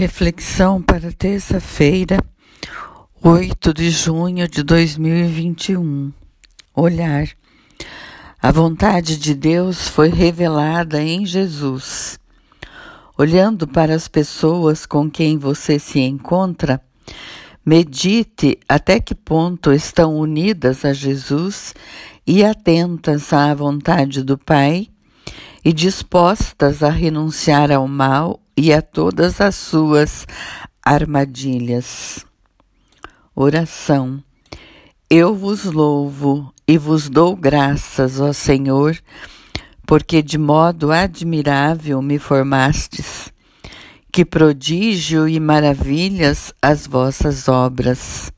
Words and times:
Reflexão 0.00 0.80
para 0.80 1.12
terça-feira, 1.12 2.24
8 3.22 3.74
de 3.74 3.90
junho 3.90 4.48
de 4.48 4.62
2021. 4.62 6.10
Olhar. 6.74 7.28
A 8.40 8.50
vontade 8.50 9.18
de 9.18 9.34
Deus 9.34 9.88
foi 9.88 10.08
revelada 10.08 11.02
em 11.02 11.26
Jesus. 11.26 12.18
Olhando 13.18 13.68
para 13.68 13.94
as 13.94 14.08
pessoas 14.08 14.86
com 14.86 15.10
quem 15.10 15.36
você 15.36 15.78
se 15.78 16.00
encontra, 16.00 16.80
medite 17.62 18.58
até 18.66 19.00
que 19.00 19.14
ponto 19.14 19.70
estão 19.70 20.16
unidas 20.16 20.82
a 20.82 20.94
Jesus 20.94 21.74
e 22.26 22.42
atentas 22.42 23.34
à 23.34 23.52
vontade 23.52 24.22
do 24.22 24.38
Pai 24.38 24.88
e 25.62 25.74
dispostas 25.74 26.82
a 26.82 26.88
renunciar 26.88 27.70
ao 27.70 27.86
mal 27.86 28.39
e 28.56 28.72
a 28.72 28.82
todas 28.82 29.40
as 29.40 29.54
suas 29.54 30.26
armadilhas. 30.84 32.24
Oração. 33.34 34.22
Eu 35.08 35.34
vos 35.34 35.64
louvo 35.64 36.52
e 36.66 36.78
vos 36.78 37.08
dou 37.08 37.34
graças, 37.34 38.20
ó 38.20 38.32
Senhor, 38.32 38.96
porque 39.86 40.22
de 40.22 40.38
modo 40.38 40.92
admirável 40.92 42.00
me 42.00 42.18
formastes. 42.18 43.32
Que 44.12 44.24
prodígio 44.24 45.28
e 45.28 45.38
maravilhas 45.38 46.52
as 46.60 46.86
vossas 46.86 47.48
obras. 47.48 48.32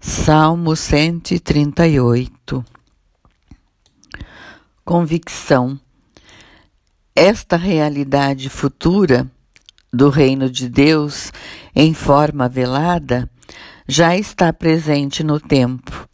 Salmo 0.00 0.76
138 0.76 2.64
Convicção 4.84 5.80
esta 7.14 7.56
realidade 7.56 8.48
futura 8.48 9.30
do 9.92 10.08
reino 10.08 10.50
de 10.50 10.68
Deus 10.68 11.32
em 11.74 11.94
forma 11.94 12.48
velada 12.48 13.30
já 13.86 14.16
está 14.16 14.52
presente 14.52 15.22
no 15.22 15.38
tempo, 15.38 16.08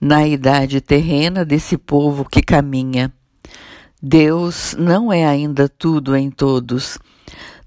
na 0.00 0.26
idade 0.26 0.80
terrena 0.80 1.44
desse 1.44 1.78
povo 1.78 2.28
que 2.28 2.42
caminha. 2.42 3.12
Deus 4.02 4.74
não 4.76 5.12
é 5.12 5.24
ainda 5.24 5.68
tudo 5.68 6.16
em 6.16 6.28
todos. 6.28 6.98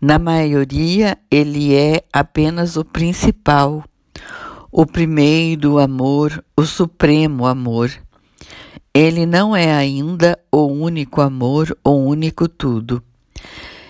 Na 0.02 0.20
maioria, 0.20 1.18
ele 1.32 1.74
é 1.74 2.04
apenas 2.12 2.76
o 2.76 2.84
principal, 2.84 3.86
o 4.70 4.86
primeiro 4.86 5.80
amor, 5.80 6.44
o 6.58 6.64
supremo 6.64 7.46
amor. 7.46 7.90
Ele 8.96 9.26
não 9.26 9.54
é 9.54 9.76
ainda 9.76 10.40
o 10.50 10.68
único 10.68 11.20
amor, 11.20 11.78
o 11.84 11.90
único 11.90 12.48
tudo. 12.48 13.04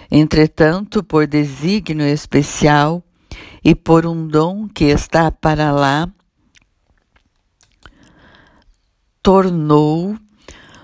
Entretanto, 0.09 1.03
por 1.03 1.27
desígnio 1.27 2.07
especial 2.07 3.03
e 3.63 3.75
por 3.75 4.07
um 4.07 4.27
dom 4.27 4.67
que 4.67 4.85
está 4.85 5.29
para 5.29 5.71
lá, 5.71 6.11
tornou 9.21 10.17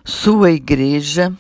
sua 0.05 0.51
igreja 0.51 1.35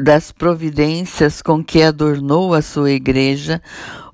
das 0.00 0.32
providências 0.32 1.42
com 1.42 1.62
que 1.62 1.82
adornou 1.82 2.54
a 2.54 2.62
sua 2.62 2.90
igreja, 2.90 3.62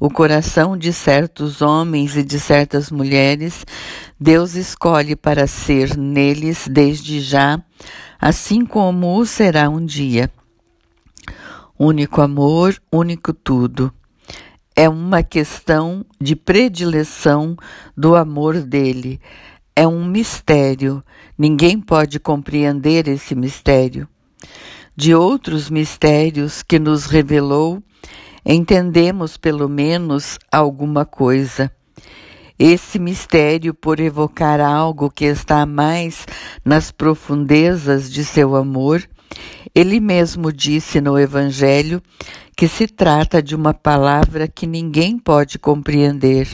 o 0.01 0.11
coração 0.11 0.77
de 0.77 0.92
certos 0.92 1.62
homens 1.62 2.17
e 2.17 2.23
de 2.23 2.41
certas 2.41 2.91
mulheres, 2.91 3.65
Deus 4.19 4.55
escolhe 4.55 5.14
para 5.14 5.47
ser 5.47 5.97
neles 5.97 6.67
desde 6.69 7.20
já, 7.20 7.62
assim 8.20 8.67
como 8.67 9.19
o 9.19 9.25
será 9.25 9.70
um 9.70 9.84
dia. 9.84 10.31
Único 11.79 12.20
amor, 12.20 12.77
único 12.92 13.33
tudo. 13.33 13.92
É 14.75 14.89
uma 14.89 15.23
questão 15.23 16.05
de 16.20 16.35
predileção 16.35 17.57
do 17.96 18.17
amor 18.17 18.61
dele. 18.61 19.20
É 19.75 19.86
um 19.86 20.05
mistério. 20.05 21.02
Ninguém 21.39 21.80
pode 21.80 22.19
compreender 22.19 23.08
esse 23.08 23.35
mistério 23.35 24.08
de 24.96 25.14
outros 25.14 25.68
mistérios 25.68 26.62
que 26.62 26.79
nos 26.79 27.05
revelou, 27.05 27.83
entendemos 28.45 29.36
pelo 29.36 29.68
menos 29.68 30.39
alguma 30.51 31.05
coisa. 31.05 31.70
Esse 32.58 32.98
mistério, 32.98 33.74
por 33.74 34.01
evocar 34.01 34.58
algo 34.61 35.11
que 35.11 35.27
está 35.27 35.67
mais 35.67 36.27
nas 36.64 36.90
profundezas 36.90 38.11
de 38.11 38.24
seu 38.24 38.57
amor, 38.57 39.07
ele 39.74 40.01
mesmo 40.01 40.51
disse 40.51 40.98
no 41.02 41.18
Evangelho 41.18 42.02
que 42.57 42.67
se 42.67 42.86
trata 42.86 43.42
de 43.42 43.55
uma 43.55 43.74
palavra 43.74 44.48
que 44.48 44.67
ninguém 44.67 45.18
pode 45.18 45.58
compreender, 45.58 46.48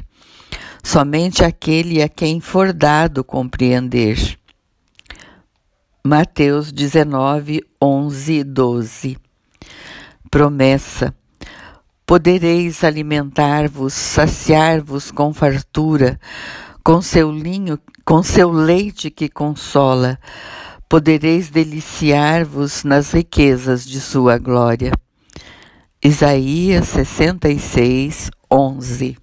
somente 0.82 1.44
aquele 1.44 2.02
a 2.02 2.08
quem 2.08 2.40
for 2.40 2.72
dado 2.72 3.22
compreender. 3.22 4.41
Mateus 6.04 6.72
19, 6.72 7.62
11, 7.80 8.42
12. 8.42 9.16
Promessa: 10.28 11.14
Podereis 12.04 12.82
alimentar-vos, 12.82 13.94
saciar-vos 13.94 15.12
com 15.12 15.32
fartura, 15.32 16.18
com 16.82 17.00
seu 17.00 17.30
linho, 17.30 17.78
com 18.04 18.20
seu 18.20 18.50
leite 18.50 19.12
que 19.12 19.28
consola. 19.28 20.18
Podereis 20.88 21.50
deliciar-vos 21.50 22.82
nas 22.82 23.12
riquezas 23.12 23.86
de 23.86 24.00
sua 24.00 24.38
glória. 24.38 24.90
Isaías 26.02 26.88
66, 26.88 28.28
11 28.50 29.21